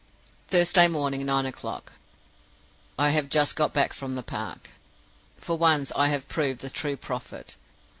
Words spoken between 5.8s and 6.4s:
I have